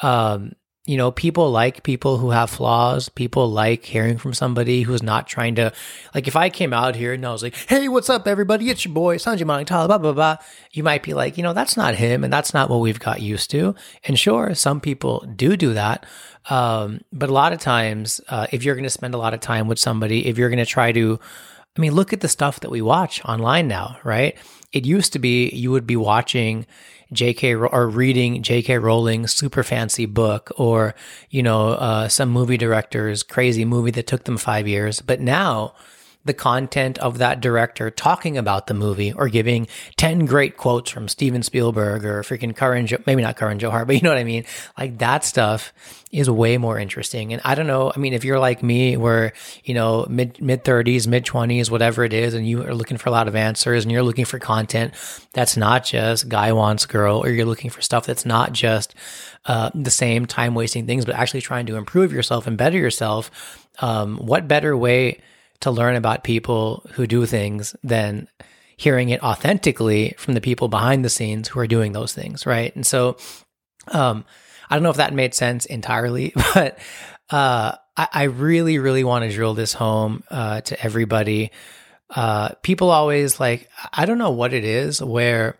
Um, 0.00 0.52
you 0.88 0.96
know, 0.96 1.10
people 1.10 1.50
like 1.50 1.82
people 1.82 2.16
who 2.16 2.30
have 2.30 2.48
flaws. 2.48 3.10
People 3.10 3.50
like 3.50 3.84
hearing 3.84 4.16
from 4.16 4.32
somebody 4.32 4.80
who's 4.82 5.02
not 5.02 5.26
trying 5.26 5.56
to, 5.56 5.70
like, 6.14 6.26
if 6.26 6.34
I 6.34 6.48
came 6.48 6.72
out 6.72 6.96
here 6.96 7.12
and 7.12 7.26
I 7.26 7.30
was 7.30 7.42
like, 7.42 7.54
hey, 7.68 7.88
what's 7.88 8.08
up, 8.08 8.26
everybody? 8.26 8.70
It's 8.70 8.86
your 8.86 8.94
boy, 8.94 9.18
Sanjay 9.18 9.42
Manaktala, 9.42 9.86
blah, 9.86 9.98
blah, 9.98 10.12
blah. 10.12 10.36
You 10.72 10.82
might 10.82 11.02
be 11.02 11.12
like, 11.12 11.36
you 11.36 11.42
know, 11.42 11.52
that's 11.52 11.76
not 11.76 11.94
him 11.94 12.24
and 12.24 12.32
that's 12.32 12.54
not 12.54 12.70
what 12.70 12.80
we've 12.80 12.98
got 12.98 13.20
used 13.20 13.50
to. 13.50 13.74
And 14.04 14.18
sure, 14.18 14.54
some 14.54 14.80
people 14.80 15.26
do 15.36 15.58
do 15.58 15.74
that. 15.74 16.06
Um, 16.48 17.00
but 17.12 17.28
a 17.28 17.32
lot 17.32 17.52
of 17.52 17.60
times, 17.60 18.20
uh, 18.28 18.46
if 18.52 18.64
you're 18.64 18.74
going 18.74 18.84
to 18.84 18.90
spend 18.90 19.14
a 19.14 19.18
lot 19.18 19.34
of 19.34 19.40
time 19.40 19.68
with 19.68 19.78
somebody, 19.78 20.26
if 20.26 20.38
you're 20.38 20.48
going 20.48 20.58
to 20.58 20.66
try 20.66 20.92
to, 20.92 21.18
I 21.76 21.80
mean, 21.80 21.92
look 21.92 22.12
at 22.12 22.20
the 22.20 22.28
stuff 22.28 22.60
that 22.60 22.70
we 22.70 22.82
watch 22.82 23.24
online 23.24 23.68
now, 23.68 23.98
right? 24.04 24.36
It 24.72 24.86
used 24.86 25.12
to 25.14 25.18
be 25.18 25.48
you 25.50 25.70
would 25.70 25.86
be 25.86 25.96
watching, 25.96 26.66
J.K. 27.12 27.54
or 27.54 27.88
reading 27.88 28.42
J.K. 28.42 28.78
Rowling's 28.78 29.32
super 29.32 29.62
fancy 29.62 30.06
book 30.06 30.50
or, 30.56 30.94
you 31.30 31.42
know, 31.42 31.70
uh, 31.70 32.08
some 32.08 32.28
movie 32.28 32.58
director's 32.58 33.22
crazy 33.22 33.64
movie 33.64 33.90
that 33.92 34.06
took 34.06 34.24
them 34.24 34.36
five 34.36 34.68
years. 34.68 35.00
But 35.00 35.20
now 35.20 35.74
the 36.28 36.34
content 36.34 36.98
of 36.98 37.18
that 37.18 37.40
director 37.40 37.90
talking 37.90 38.38
about 38.38 38.68
the 38.68 38.74
movie 38.74 39.12
or 39.12 39.28
giving 39.28 39.66
10 39.96 40.26
great 40.26 40.56
quotes 40.56 40.90
from 40.90 41.08
Steven 41.08 41.42
Spielberg 41.42 42.04
or 42.04 42.22
freaking 42.22 42.54
Karan, 42.54 42.86
maybe 43.06 43.22
not 43.22 43.36
Karan 43.36 43.58
Johar, 43.58 43.84
but 43.86 43.96
you 43.96 44.02
know 44.02 44.10
what 44.10 44.18
I 44.18 44.24
mean? 44.24 44.44
Like 44.78 44.98
that 44.98 45.24
stuff 45.24 45.72
is 46.12 46.30
way 46.30 46.56
more 46.56 46.78
interesting. 46.78 47.32
And 47.32 47.42
I 47.44 47.54
don't 47.54 47.66
know. 47.66 47.92
I 47.94 47.98
mean, 47.98 48.12
if 48.12 48.24
you're 48.24 48.38
like 48.38 48.62
me 48.62 48.96
where, 48.96 49.32
you 49.64 49.74
know, 49.74 50.06
mid, 50.08 50.40
mid 50.40 50.64
thirties, 50.64 51.08
mid 51.08 51.24
twenties, 51.24 51.70
whatever 51.70 52.04
it 52.04 52.12
is, 52.12 52.34
and 52.34 52.48
you 52.48 52.62
are 52.64 52.74
looking 52.74 52.96
for 52.96 53.08
a 53.08 53.12
lot 53.12 53.26
of 53.26 53.34
answers 53.34 53.84
and 53.84 53.90
you're 53.90 54.02
looking 54.02 54.24
for 54.24 54.38
content 54.38 54.94
that's 55.32 55.56
not 55.56 55.84
just 55.84 56.28
guy 56.28 56.52
wants 56.52 56.86
girl, 56.86 57.18
or 57.24 57.30
you're 57.30 57.46
looking 57.46 57.70
for 57.70 57.82
stuff 57.82 58.06
that's 58.06 58.24
not 58.24 58.52
just, 58.52 58.94
uh, 59.46 59.70
the 59.74 59.90
same 59.90 60.26
time 60.26 60.54
wasting 60.54 60.86
things, 60.86 61.04
but 61.04 61.14
actually 61.14 61.40
trying 61.40 61.66
to 61.66 61.76
improve 61.76 62.12
yourself 62.12 62.46
and 62.46 62.56
better 62.56 62.78
yourself. 62.78 63.30
Um, 63.80 64.18
what 64.18 64.48
better 64.48 64.76
way 64.76 65.20
to 65.60 65.70
learn 65.70 65.96
about 65.96 66.24
people 66.24 66.86
who 66.92 67.06
do 67.06 67.26
things 67.26 67.74
than 67.82 68.28
hearing 68.76 69.08
it 69.08 69.22
authentically 69.22 70.14
from 70.18 70.34
the 70.34 70.40
people 70.40 70.68
behind 70.68 71.04
the 71.04 71.10
scenes 71.10 71.48
who 71.48 71.58
are 71.58 71.66
doing 71.66 71.92
those 71.92 72.12
things, 72.12 72.46
right? 72.46 72.74
And 72.76 72.86
so, 72.86 73.16
um, 73.88 74.24
I 74.70 74.76
don't 74.76 74.82
know 74.82 74.90
if 74.90 74.98
that 74.98 75.14
made 75.14 75.34
sense 75.34 75.66
entirely, 75.66 76.32
but 76.54 76.78
uh, 77.30 77.72
I, 77.96 78.08
I, 78.12 78.22
really, 78.24 78.78
really 78.78 79.04
want 79.04 79.24
to 79.24 79.34
drill 79.34 79.54
this 79.54 79.72
home 79.72 80.22
uh, 80.30 80.60
to 80.62 80.82
everybody. 80.82 81.50
Uh, 82.08 82.50
people 82.62 82.90
always 82.90 83.40
like, 83.40 83.68
I 83.92 84.06
don't 84.06 84.18
know 84.18 84.30
what 84.30 84.52
it 84.52 84.64
is 84.64 85.02
where 85.02 85.58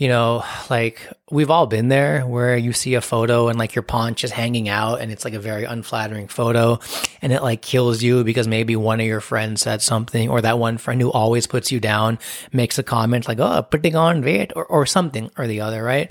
you 0.00 0.08
know, 0.08 0.42
like 0.70 1.06
we've 1.30 1.50
all 1.50 1.66
been 1.66 1.88
there 1.88 2.26
where 2.26 2.56
you 2.56 2.72
see 2.72 2.94
a 2.94 3.02
photo 3.02 3.48
and 3.48 3.58
like 3.58 3.74
your 3.74 3.82
paunch 3.82 4.24
is 4.24 4.30
hanging 4.30 4.66
out 4.66 5.02
and 5.02 5.12
it's 5.12 5.26
like 5.26 5.34
a 5.34 5.38
very 5.38 5.64
unflattering 5.64 6.26
photo 6.26 6.78
and 7.20 7.34
it 7.34 7.42
like 7.42 7.60
kills 7.60 8.02
you 8.02 8.24
because 8.24 8.48
maybe 8.48 8.74
one 8.74 8.98
of 8.98 9.04
your 9.04 9.20
friends 9.20 9.60
said 9.60 9.82
something 9.82 10.30
or 10.30 10.40
that 10.40 10.58
one 10.58 10.78
friend 10.78 11.02
who 11.02 11.12
always 11.12 11.46
puts 11.46 11.70
you 11.70 11.80
down 11.80 12.18
makes 12.50 12.78
a 12.78 12.82
comment 12.82 13.28
like, 13.28 13.40
oh, 13.40 13.60
putting 13.60 13.94
on 13.94 14.22
weight 14.22 14.52
or, 14.56 14.64
or 14.64 14.86
something 14.86 15.30
or 15.36 15.46
the 15.46 15.60
other, 15.60 15.82
right? 15.82 16.10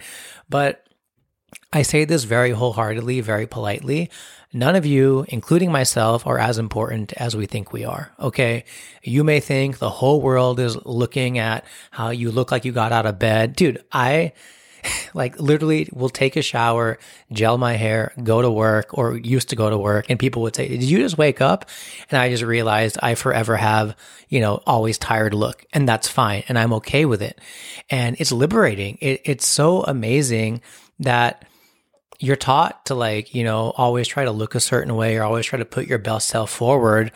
But 0.50 0.86
I 1.72 1.84
say 1.84 2.06
this 2.06 2.24
very 2.24 2.52
wholeheartedly, 2.52 3.22
very 3.22 3.46
politely. 3.46 4.10
None 4.52 4.76
of 4.76 4.88
you, 4.88 5.26
including 5.28 5.72
myself, 5.72 6.26
are 6.26 6.40
as 6.40 6.58
important 6.58 7.14
as 7.14 7.36
we 7.36 7.46
think 7.46 7.72
we 7.72 7.86
are. 7.86 8.12
Okay. 8.20 8.66
You 9.04 9.24
may 9.24 9.40
think 9.40 9.78
the 9.78 9.92
whole 9.92 10.22
world 10.22 10.60
is 10.60 10.84
looking 10.86 11.38
at 11.38 11.64
how 11.92 12.10
you 12.10 12.32
look 12.32 12.52
like 12.52 12.66
you 12.66 12.72
got 12.72 12.92
out 12.92 13.06
of 13.06 13.20
bed. 13.20 13.56
Dude, 13.56 13.84
I 13.92 14.34
like 15.14 15.40
literally 15.40 15.88
will 15.94 16.10
take 16.10 16.36
a 16.36 16.42
shower, 16.42 16.98
gel 17.32 17.60
my 17.60 17.74
hair, 17.74 18.14
go 18.24 18.42
to 18.42 18.50
work 18.50 18.98
or 18.98 19.16
used 19.18 19.50
to 19.50 19.56
go 19.56 19.70
to 19.70 19.78
work. 19.78 20.10
And 20.10 20.18
people 20.18 20.42
would 20.42 20.56
say, 20.56 20.68
did 20.68 20.82
you 20.82 20.98
just 20.98 21.20
wake 21.20 21.40
up? 21.40 21.70
And 22.10 22.18
I 22.18 22.30
just 22.30 22.44
realized 22.44 22.98
I 23.04 23.14
forever 23.14 23.56
have, 23.58 23.96
you 24.28 24.40
know, 24.40 24.64
always 24.66 24.98
tired 24.98 25.36
look 25.36 25.64
and 25.72 25.88
that's 25.88 26.08
fine. 26.08 26.44
And 26.50 26.58
I'm 26.58 26.74
okay 26.74 27.06
with 27.06 27.22
it. 27.22 27.40
And 27.92 28.16
it's 28.20 28.32
liberating. 28.32 28.98
It, 29.02 29.22
it's 29.26 29.48
so 29.48 29.84
amazing 29.84 30.62
that 31.00 31.46
you're 32.20 32.36
taught 32.36 32.86
to 32.86 32.96
like, 32.96 33.34
you 33.34 33.44
know, 33.44 33.72
always 33.78 34.08
try 34.08 34.26
to 34.26 34.32
look 34.32 34.54
a 34.54 34.60
certain 34.60 34.96
way 34.96 35.16
or 35.16 35.24
always 35.24 35.46
try 35.46 35.58
to 35.58 35.66
put 35.66 35.88
your 35.88 35.98
best 35.98 36.28
self 36.28 36.52
forward. 36.52 37.12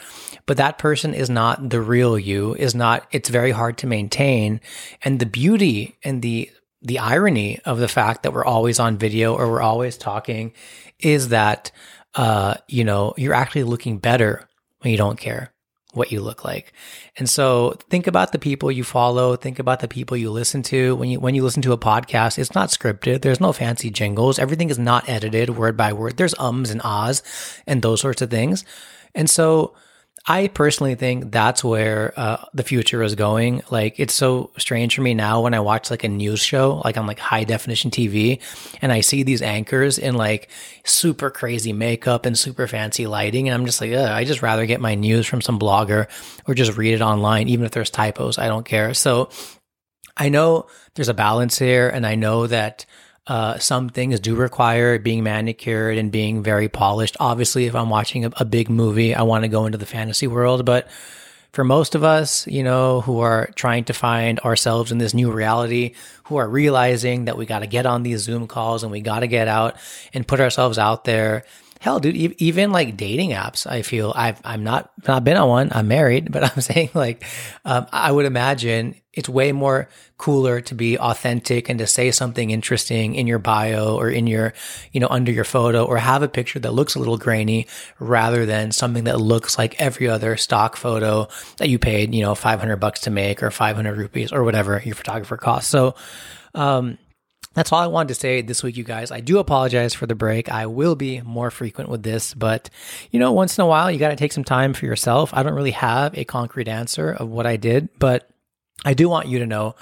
But 0.45 0.57
that 0.57 0.77
person 0.77 1.13
is 1.13 1.29
not 1.29 1.69
the 1.69 1.81
real 1.81 2.17
you, 2.17 2.55
is 2.55 2.73
not, 2.73 3.07
it's 3.11 3.29
very 3.29 3.51
hard 3.51 3.77
to 3.79 3.87
maintain. 3.87 4.61
And 5.03 5.19
the 5.19 5.25
beauty 5.25 5.97
and 6.03 6.21
the, 6.21 6.49
the 6.81 6.99
irony 6.99 7.59
of 7.65 7.79
the 7.79 7.87
fact 7.87 8.23
that 8.23 8.33
we're 8.33 8.45
always 8.45 8.79
on 8.79 8.97
video 8.97 9.35
or 9.35 9.49
we're 9.49 9.61
always 9.61 9.97
talking 9.97 10.53
is 10.99 11.29
that, 11.29 11.71
uh, 12.15 12.55
you 12.67 12.83
know, 12.83 13.13
you're 13.17 13.33
actually 13.33 13.63
looking 13.63 13.97
better 13.97 14.47
when 14.79 14.91
you 14.91 14.97
don't 14.97 15.19
care 15.19 15.52
what 15.93 16.11
you 16.11 16.19
look 16.19 16.43
like. 16.43 16.73
And 17.17 17.29
so 17.29 17.77
think 17.89 18.07
about 18.07 18.31
the 18.31 18.39
people 18.39 18.71
you 18.71 18.83
follow, 18.83 19.35
think 19.35 19.59
about 19.59 19.79
the 19.79 19.87
people 19.87 20.17
you 20.17 20.29
listen 20.31 20.61
to. 20.63 20.95
When 20.95 21.09
you 21.09 21.19
when 21.19 21.35
you 21.35 21.43
listen 21.43 21.61
to 21.63 21.71
a 21.71 21.77
podcast, 21.77 22.37
it's 22.37 22.55
not 22.55 22.69
scripted. 22.69 23.21
There's 23.21 23.39
no 23.39 23.53
fancy 23.53 23.89
jingles. 23.89 24.39
Everything 24.39 24.69
is 24.69 24.79
not 24.79 25.07
edited 25.07 25.51
word 25.51 25.77
by 25.77 25.93
word. 25.93 26.17
There's 26.17 26.37
ums 26.37 26.71
and 26.71 26.81
ahs 26.83 27.23
and 27.65 27.81
those 27.81 28.01
sorts 28.01 28.21
of 28.21 28.29
things. 28.29 28.65
And 29.15 29.29
so 29.29 29.75
I 30.25 30.47
personally 30.47 30.95
think 30.95 31.33
that's 31.33 31.65
where 31.65 32.13
uh, 32.15 32.45
the 32.53 32.63
future 32.63 33.03
is 33.03 33.13
going. 33.13 33.61
Like, 33.69 33.99
it's 33.99 34.13
so 34.13 34.51
strange 34.57 34.95
for 34.95 35.01
me 35.01 35.13
now 35.13 35.41
when 35.41 35.53
I 35.53 35.59
watch 35.59 35.91
like 35.91 36.05
a 36.05 36.07
news 36.07 36.41
show, 36.41 36.81
like 36.85 36.97
on 36.97 37.07
like 37.07 37.19
high 37.19 37.43
definition 37.43 37.91
TV, 37.91 38.39
and 38.81 38.93
I 38.93 39.01
see 39.01 39.23
these 39.23 39.41
anchors 39.41 39.97
in 39.97 40.15
like 40.15 40.49
super 40.85 41.29
crazy 41.29 41.73
makeup 41.73 42.25
and 42.25 42.39
super 42.39 42.67
fancy 42.67 43.05
lighting, 43.05 43.49
and 43.49 43.53
I'm 43.53 43.65
just 43.65 43.81
like, 43.81 43.91
I 43.91 44.23
just 44.23 44.41
rather 44.41 44.65
get 44.65 44.79
my 44.79 44.95
news 44.95 45.27
from 45.27 45.41
some 45.41 45.59
blogger 45.59 46.07
or 46.47 46.53
just 46.53 46.77
read 46.77 46.93
it 46.93 47.01
online, 47.01 47.49
even 47.49 47.65
if 47.65 47.73
there's 47.73 47.89
typos. 47.89 48.37
I 48.37 48.47
don't 48.47 48.65
care. 48.65 48.93
So 48.93 49.29
I 50.15 50.29
know 50.29 50.67
there's 50.95 51.09
a 51.09 51.13
balance 51.13 51.59
here, 51.59 51.89
and 51.89 52.07
I 52.07 52.15
know 52.15 52.47
that 52.47 52.85
uh, 53.27 53.57
some 53.57 53.89
things 53.89 54.19
do 54.19 54.35
require 54.35 54.99
being 54.99 55.23
manicured 55.23 55.97
and 55.97 56.11
being 56.11 56.43
very 56.43 56.67
polished. 56.67 57.15
Obviously, 57.19 57.65
if 57.65 57.75
I'm 57.75 57.89
watching 57.89 58.25
a, 58.25 58.31
a 58.37 58.45
big 58.45 58.69
movie, 58.69 59.15
I 59.15 59.21
want 59.21 59.43
to 59.43 59.47
go 59.47 59.65
into 59.65 59.77
the 59.77 59.85
fantasy 59.85 60.27
world, 60.27 60.65
but 60.65 60.89
for 61.53 61.63
most 61.63 61.93
of 61.93 62.03
us, 62.03 62.47
you 62.47 62.63
know, 62.63 63.01
who 63.01 63.19
are 63.19 63.51
trying 63.55 63.85
to 63.85 63.93
find 63.93 64.39
ourselves 64.39 64.91
in 64.91 64.97
this 64.97 65.13
new 65.13 65.31
reality, 65.31 65.93
who 66.25 66.37
are 66.37 66.49
realizing 66.49 67.25
that 67.25 67.37
we 67.37 67.45
got 67.45 67.59
to 67.59 67.67
get 67.67 67.85
on 67.85 68.03
these 68.03 68.21
Zoom 68.21 68.47
calls 68.47 68.83
and 68.83 68.91
we 68.91 69.01
got 69.01 69.19
to 69.19 69.27
get 69.27 69.47
out 69.47 69.77
and 70.13 70.27
put 70.27 70.41
ourselves 70.41 70.77
out 70.77 71.05
there 71.05 71.45
hell, 71.83 71.99
dude, 71.99 72.15
even 72.15 72.71
like 72.71 72.95
dating 72.95 73.31
apps, 73.31 73.67
I 73.67 73.81
feel 73.81 74.13
I've, 74.15 74.39
I'm 74.45 74.63
not, 74.63 74.89
not 75.05 75.25
been 75.25 75.35
on 75.35 75.49
one. 75.49 75.69
I'm 75.73 75.89
married, 75.89 76.31
but 76.31 76.41
I'm 76.55 76.61
saying 76.61 76.91
like, 76.93 77.25
um, 77.65 77.87
I 77.91 78.09
would 78.09 78.25
imagine 78.25 78.95
it's 79.11 79.27
way 79.27 79.51
more 79.51 79.89
cooler 80.17 80.61
to 80.61 80.75
be 80.75 80.97
authentic 80.97 81.67
and 81.67 81.77
to 81.79 81.85
say 81.85 82.09
something 82.11 82.51
interesting 82.51 83.15
in 83.15 83.27
your 83.27 83.37
bio 83.37 83.97
or 83.97 84.09
in 84.09 84.27
your, 84.27 84.53
you 84.93 85.01
know, 85.01 85.09
under 85.09 85.29
your 85.29 85.43
photo 85.43 85.83
or 85.83 85.97
have 85.97 86.23
a 86.23 86.29
picture 86.29 86.57
that 86.57 86.71
looks 86.71 86.95
a 86.95 86.99
little 86.99 87.17
grainy 87.17 87.67
rather 87.99 88.45
than 88.45 88.71
something 88.71 89.03
that 89.03 89.19
looks 89.19 89.57
like 89.57 89.77
every 89.81 90.07
other 90.07 90.37
stock 90.37 90.77
photo 90.77 91.27
that 91.57 91.67
you 91.67 91.77
paid, 91.77 92.15
you 92.15 92.21
know, 92.21 92.33
500 92.33 92.77
bucks 92.77 93.01
to 93.01 93.09
make 93.09 93.43
or 93.43 93.51
500 93.51 93.97
rupees 93.97 94.31
or 94.31 94.45
whatever 94.45 94.81
your 94.85 94.95
photographer 94.95 95.35
costs. 95.35 95.69
So, 95.69 95.95
um, 96.55 96.97
that's 97.53 97.71
all 97.71 97.79
I 97.79 97.87
wanted 97.87 98.09
to 98.09 98.15
say 98.15 98.41
this 98.41 98.63
week, 98.63 98.77
you 98.77 98.83
guys. 98.83 99.11
I 99.11 99.19
do 99.19 99.39
apologize 99.39 99.93
for 99.93 100.05
the 100.05 100.15
break. 100.15 100.49
I 100.49 100.65
will 100.65 100.95
be 100.95 101.21
more 101.21 101.51
frequent 101.51 101.89
with 101.89 102.03
this, 102.03 102.33
but 102.33 102.69
you 103.11 103.19
know, 103.19 103.31
once 103.31 103.57
in 103.57 103.63
a 103.63 103.67
while, 103.67 103.91
you 103.91 103.99
got 103.99 104.09
to 104.09 104.15
take 104.15 104.33
some 104.33 104.43
time 104.43 104.73
for 104.73 104.85
yourself. 104.85 105.33
I 105.33 105.43
don't 105.43 105.53
really 105.53 105.71
have 105.71 106.17
a 106.17 106.25
concrete 106.25 106.67
answer 106.67 107.11
of 107.11 107.29
what 107.29 107.45
I 107.45 107.57
did, 107.57 107.89
but 107.99 108.29
I 108.85 108.93
do 108.93 109.07
want 109.07 109.27
you 109.27 109.39
to 109.39 109.45
know 109.45 109.75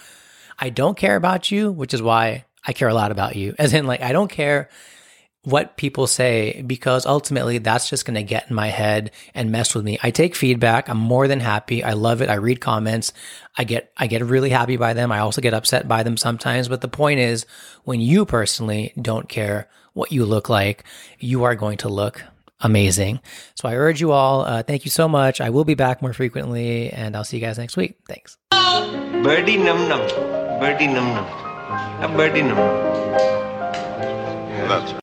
I 0.60 0.70
don't 0.70 0.98
care 0.98 1.16
about 1.16 1.52
you, 1.52 1.72
which 1.72 1.94
is 1.94 2.02
why 2.02 2.46
I 2.66 2.74
care 2.74 2.90
a 2.90 2.94
lot 2.94 3.12
about 3.12 3.36
you. 3.36 3.56
As 3.58 3.74
in, 3.74 3.88
like, 3.88 4.02
I 4.02 4.12
don't 4.12 4.30
care 4.30 4.70
what 5.44 5.76
people 5.76 6.06
say 6.06 6.62
because 6.68 7.06
ultimately 7.06 7.58
that's 7.58 7.90
just 7.90 8.06
going 8.06 8.16
to 8.16 8.24
get 8.24 8.50
in 8.50 8.56
my 8.56 8.68
head 8.68 9.12
and 9.34 9.52
mess 9.52 9.74
with 9.74 9.84
me. 9.84 9.98
I 10.04 10.12
take 10.12 10.36
feedback. 10.36 10.88
I'm 10.88 10.98
more 10.98 11.28
than 11.28 11.40
happy. 11.40 11.84
I 11.84 11.94
love 11.94 12.22
it. 12.22 12.30
I 12.30 12.36
read 12.36 12.62
comments. 12.62 13.12
I 13.58 13.64
get, 13.64 13.92
I 13.98 14.08
get 14.08 14.24
really 14.24 14.52
happy 14.52 14.78
by 14.78 14.94
them. 14.94 15.12
I 15.12 15.20
also 15.20 15.42
get 15.42 15.54
upset 15.54 15.88
by 15.88 16.04
them 16.04 16.16
sometimes. 16.16 16.68
But 16.68 16.82
the 16.82 16.88
point 16.88 17.20
is 17.20 17.46
when 17.84 18.02
you 18.02 18.26
personally 18.26 18.94
don't 19.02 19.28
care 19.28 19.68
what 19.94 20.12
you 20.12 20.26
look 20.26 20.48
like, 20.48 20.84
you 21.20 21.44
are 21.44 21.56
going 21.56 21.78
to 21.80 21.90
look 21.90 22.24
amazing. 22.60 23.20
So 23.56 23.68
I 23.68 23.76
urge 23.76 24.00
you 24.00 24.12
all, 24.12 24.42
uh, 24.42 24.62
thank 24.62 24.86
you 24.86 24.92
so 24.92 25.08
much. 25.08 25.42
I 25.42 25.50
will 25.50 25.66
be 25.66 25.74
back 25.74 26.04
more 26.04 26.14
frequently 26.14 26.92
and 26.92 27.16
I'll 27.16 27.24
see 27.24 27.38
you 27.38 27.42
guys 27.42 27.58
next 27.58 27.76
week. 27.76 27.98
Thanks. 28.08 28.38
Birdy 28.52 29.58
num 29.58 29.90
num. 29.90 30.08
Birdy 30.60 30.86
num 30.86 31.16
num. 31.16 31.26
A 32.04 32.14
birdy 32.16 32.44
num 32.44 32.58
num. 32.58 32.92
That's 34.68 34.94
right. 34.94 35.01